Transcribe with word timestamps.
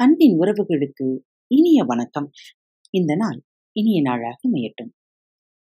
அன்பின் 0.00 0.34
உறவுகளுக்கு 0.38 1.06
இனிய 1.50 1.84
வணக்கம். 1.84 2.30
இந்த 2.90 3.14
நாள் 3.14 3.38
இனிய 3.72 4.00
நாளாக 4.00 4.48
மையட்டும் 4.48 4.90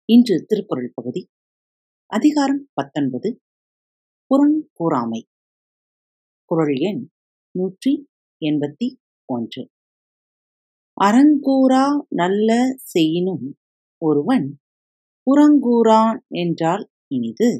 இன்று 0.04 0.44
திருக்குறள் 0.46 0.90
பகுதி 0.94 1.22
அதிகாரம் 2.10 2.60
பத்தொன்பது 2.74 3.42
புறன் 4.30 4.70
கூறாமை. 4.78 5.20
குரல் 6.44 6.74
எண் 6.80 7.00
நூற்றி 7.50 7.92
எண்பத்தி 8.42 8.88
ஒன்று. 9.24 9.62
அறங்கூறா 11.00 11.86
நல்ல 12.08 12.74
செய்யினும் 12.84 13.46
ஒருவன் 14.02 14.60
புறங்கூறான் 15.26 16.20
என்றால் 16.28 16.84
இனிது. 17.06 17.50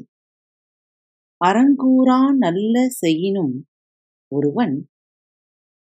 அறங்கூறா 1.41 2.19
நல்ல 2.37 2.85
செய்யினும் 2.89 3.55
ஒருவன் 4.31 4.77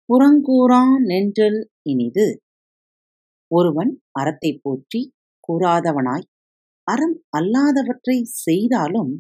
புறங்கூறான் 0.09 0.95
நென்றல் 1.03 1.59
இனிது. 1.83 2.27
ஒருவன் 3.51 3.91
அறத்தை 4.13 4.51
போற்றி 4.63 5.01
கூறாதவனாய் 5.49 6.27
அறம் 6.87 7.17
அல்லாதவற்றை 7.39 8.17
செய்தாலும் 8.45 9.13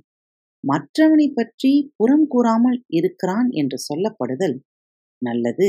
மற்றவனை 0.64 1.26
பற்றி 1.30 1.72
புறம் 1.96 2.26
கூறாமல் 2.26 2.78
இருக்கிறான் 2.90 3.48
என்று 3.52 3.78
சொல்லப்படுதல் 3.78 4.56
நல்லது. 5.22 5.68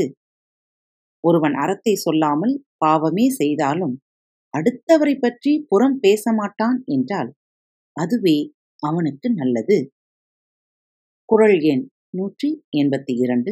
ஒருவன் 1.24 1.54
அறத்தை 1.54 1.94
சொல்லாமல் 1.96 2.54
பாவமே 2.78 3.26
செய்தாலும் 3.32 3.94
அடுத்தவரை 4.54 5.14
பற்றி 5.18 5.52
புறம் 5.68 5.96
பேச 5.98 6.32
மாட்டான் 6.32 6.78
என்றால் 6.88 7.30
அதுவே 7.96 8.38
அவனுக்கு 8.82 9.28
நல்லது. 9.32 9.78
குறள் 11.28 11.58
எண் 11.64 11.84
நூற்றி 12.10 12.48
எண்பத்தி 12.76 13.14
இரண்டு. 13.16 13.50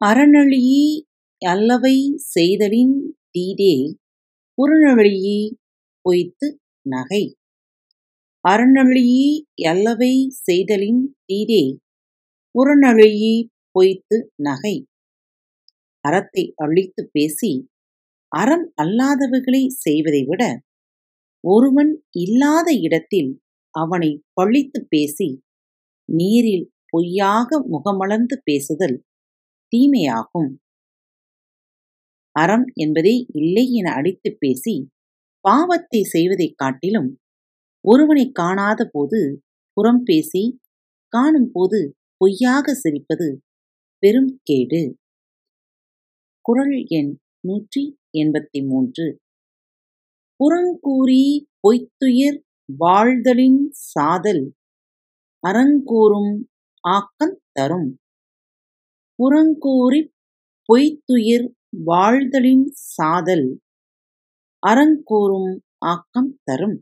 அறநழியி 0.00 0.84
அல்லவை 1.42 1.96
செய்தலின் 2.34 2.94
தீதே 3.30 3.74
புறநழியி 4.58 5.38
பொய்த்து 6.04 6.46
நகை. 6.86 7.22
அறநழியி 8.44 9.28
அல்லவை 9.64 10.10
செய்தலின் 10.46 11.02
தீதே 11.24 11.62
புறநழியி 12.54 13.34
பொய்த்து 13.74 14.18
நகை. 14.42 14.74
அறத்தை 16.04 16.44
அழித்து 16.56 17.02
பேசி 17.12 17.52
அறம் 18.32 18.66
அல்லாதவைகளை 18.82 19.62
செய்வதை 19.84 20.22
விட 20.24 20.42
ஒருவன் 21.44 21.92
இல்லாத 22.18 22.68
இடத்தில் 22.80 23.30
அவனை 23.74 24.10
பழித்து 24.32 24.80
பேசி 24.88 25.28
நீரில் 26.08 26.66
பொய்யாக 26.90 27.58
முகமலர்ந்து 27.72 28.36
பேசுதல் 28.44 28.96
தீமையாகும். 29.74 30.58
அறம் 32.32 32.64
என்பதே 32.74 33.26
இல்லை 33.28 33.72
என 33.72 33.92
அடித்து 33.92 34.36
பேசி 34.38 34.90
பாவத்தை 35.40 36.02
செய்வதைக் 36.02 36.56
காட்டிலும் 36.56 37.20
ஒருவனை 37.88 38.30
காணாத 38.32 38.88
போது 38.92 39.42
புறம் 39.72 40.02
பேசி 40.04 40.60
காணும் 41.08 41.50
போது 41.52 41.96
பொய்யாக 42.16 42.72
சிரிப்பது 42.72 43.36
பெரும் 43.98 44.40
கேடு. 44.42 44.98
குரல் 46.40 46.84
எண் 46.86 47.18
நூற்றி 47.40 47.98
எண்பத்தி 48.18 48.66
மூன்று 48.66 49.20
புறங்கூறி 50.40 51.44
பொய்த்துயிர் 51.60 52.40
வாழ்தலின் 52.78 53.68
சாதல் 53.70 54.54
அறங்கூறும் 55.46 56.44
ஆக்கம் 56.80 57.40
தரும். 57.52 57.98
புறங்கூறிப் 59.18 60.08
பொய்த்துயிர் 60.68 61.46
வாழ்தலின் 61.84 62.64
சாதல் 62.94 63.46
அறங்கூறும் 64.62 65.52
ஆக்கம் 65.86 66.40
தரும். 66.44 66.76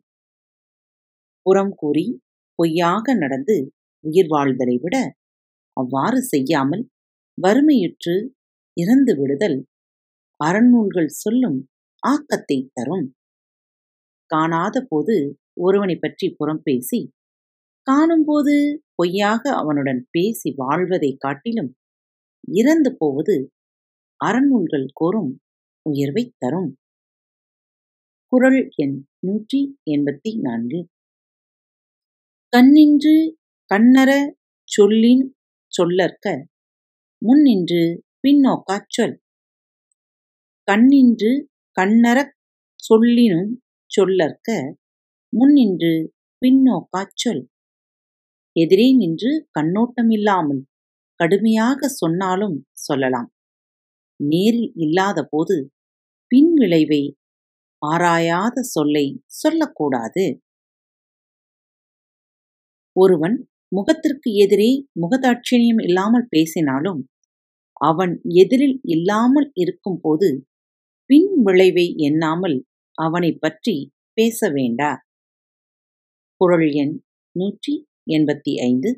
புறம் 1.47 1.75
கூறி 1.75 2.07
பொய்யாக 2.59 3.15
நடந்து 3.15 3.57
உயிர் 4.05 4.29
வாழ்தலை 4.29 4.77
விட 4.77 4.97
அவ்வாறு 5.77 6.23
செய்யாமல் 6.23 6.85
வறுமையுற்று 7.39 8.15
இறந்து 8.77 9.15
விடுதல் 9.17 9.59
அறநூல்கள் 10.41 11.11
சொல்லும் 11.15 11.59
ஆக்கத்தை 12.03 12.59
தரும். 12.73 13.07
காணாத 14.31 14.77
போது 14.89 15.17
ஒருவனை 15.61 15.97
பற்றி 15.97 16.29
புறம் 16.31 16.63
பேசி 16.63 17.01
காணும்போது 17.87 18.55
பொய்யாக 18.95 19.43
அவனுடன் 19.55 20.07
பேசி 20.11 20.55
வாழ்வதைக் 20.57 21.21
காட்டிலும் 21.21 21.71
இறந்து 22.49 22.97
போவது 22.99 23.53
அறநூல்கள் 24.25 24.87
கோரும் 24.93 25.43
உயர்வைத் 25.91 26.35
தரும். 26.39 26.77
குரல் 28.33 28.69
எண் 28.77 29.07
நூற்றி 29.19 29.79
எண்பத்தி 29.91 30.39
நான்கு. 30.41 30.79
கண்ணின்று 32.53 33.15
கண்ணற 33.75 34.11
சொல்லின் 34.69 35.37
சொல்லற்க 35.73 36.27
முன்னின்று 37.19 38.05
பின்னோக்காச் 38.23 38.89
சொல். 38.89 39.23
கண்ணின்று 40.69 41.31
கண்ணறச் 41.81 42.35
சொல்லினும் 42.89 43.51
சொல்லற்க 43.91 44.49
முன்னின்று 45.29 46.15
பின்னோக்காச் 46.43 47.15
சொல். 47.15 47.51
எதிரே 48.57 48.97
நின்று 48.97 49.49
கண்ணோட்டமில்லாமல். 49.59 50.63
கடுமையாக 51.23 51.89
சொன்னாலும் 51.89 52.65
சொல்லலாம். 52.79 53.29
நேரில் 54.21 54.73
இல்லாத 54.75 55.27
போது 55.31 55.71
பின் 56.27 56.53
விளைவை 56.55 57.17
ஆராயாத 57.83 58.61
சொல்லை 58.63 59.23
சொல்லக்கூடாது. 59.27 60.25
ஒருவன் 62.97 63.49
முகத்திற்கு 63.69 64.33
எதிரே 64.35 64.87
முகதாட்சிணியம் 65.03 65.83
இல்லாமல் 65.87 66.27
பேசினாலும் 66.29 67.09
அவன் 67.81 68.21
எதிரில் 68.29 68.81
இல்லாமல் 68.83 69.51
இருக்கும்போது 69.55 70.47
பின் 71.07 71.43
விளைவை 71.43 71.95
எண்ணாமல் 71.97 72.67
அவனைப் 72.99 73.41
பற்றி 73.41 73.77
பேச 74.13 74.51
வேண்டா 74.51 74.91
குரல் 76.41 76.69
எண் 76.73 76.95
நூற்றி 77.37 77.75
எண்பத்தி 78.11 78.53
ஐந்து. 78.63 78.91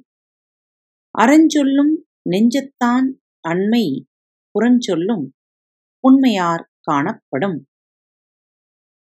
அறஞ்சொல்லும் 1.15 1.95
நெஞ்சத்தான் 2.27 3.09
அண்மை 3.49 4.07
புறஞ்சொல்லும் 4.55 5.25
உண்மையார் 6.01 6.71
காணப்படும். 6.81 7.59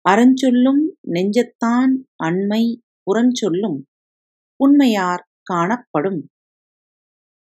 அறஞ்சொல்லும் 0.05 0.83
நெஞ்சத்தான் 1.11 1.93
அண்மை 2.25 2.63
புறஞ்சொல்லும் 3.07 3.79
உண்மையார் 4.57 5.29
காணப்படும். 5.43 6.21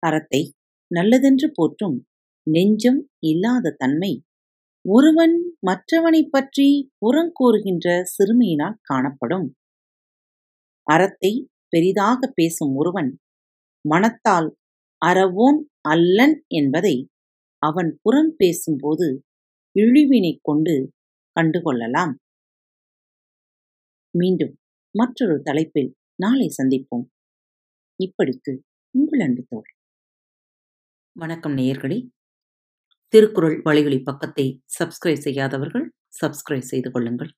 அறத்தை 0.03 0.53
நல்லதென்று 0.91 1.51
போற்றும் 1.55 2.07
நெஞ்சம் 2.47 3.11
இல்லாத 3.19 3.75
தன்மை 3.79 4.25
ஒருவன் 4.85 5.57
மற்றவனைப் 5.61 6.31
பற்றி 6.31 6.91
புறங்கூறுகின்ற 7.01 8.03
சிறுமியினால் 8.05 8.79
காணப்படும். 8.83 9.55
அறத்தை 10.87 11.33
பெரிதாக 11.69 12.33
பேசும் 12.35 12.75
ஒருவன் 12.75 13.11
மனத்தால் 13.89 14.57
அறவோன் 15.07 15.59
அல்லன் 15.81 16.45
என்பதை 16.49 17.11
அவன் 17.59 17.99
புறம் 18.03 18.35
பேசும்போது 18.37 19.25
இழிவினைக் 19.73 20.41
கொண்டு 20.43 20.93
கண்டுகொள்ளலாம். 21.41 22.15
மீண்டும் 24.11 24.59
மற்றொரு 24.91 25.43
தலைப்பில் 25.43 25.97
நாளை 26.15 26.55
சந்திப்போம். 26.63 27.07
இப்படிக்கு 27.99 28.59
உங்கள் 28.91 29.21
அன்பு 29.21 29.45
தோழி. 29.49 29.73
வணக்கம் 31.13 31.57
நேயர்களே. 31.57 32.09
திருக்குறள் 33.09 33.61
வழிகளி 33.65 34.03
பக்கத்தை 34.03 34.63
சப்ஸ்கிரைப் 34.79 35.25
செய்யாதவர்கள் 35.25 35.93
சப்ஸ்கிரைப் 36.21 36.71
செய்து 36.73 36.91
கொள்ளுங்கள். 36.91 37.31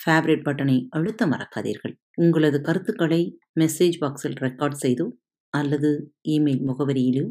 ஃபேவரட் 0.00 0.44
பட்டனை 0.44 0.86
அழுத்த 0.90 1.26
மறக்காதீர்கள். 1.26 1.94
உங்களது 2.16 2.60
கருத்துக்களை 2.60 3.38
மெசேஜ் 3.60 3.98
பாக்ஸில் 4.00 4.38
ரெக்கார்ட் 4.40 4.80
செய்து 4.84 5.21
அல்லது 5.52 6.14
இமெயில் 6.28 6.62
முகவரியிலோ 6.66 7.26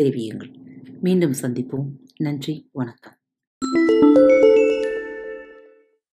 தெரிவியுங்கள். 0.00 0.52
மீண்டும் 1.00 1.32
சந்திப்போம். 1.32 1.86
நன்றி. 2.16 2.68
வணக்கம். 2.72 3.16